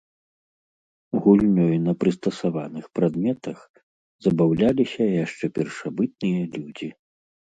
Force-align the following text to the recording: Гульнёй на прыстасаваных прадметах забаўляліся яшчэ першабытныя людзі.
Гульнёй 1.23 1.75
на 1.87 1.93
прыстасаваных 2.03 2.85
прадметах 2.99 3.59
забаўляліся 4.27 5.03
яшчэ 5.23 5.45
першабытныя 5.59 6.43
людзі. 6.57 6.89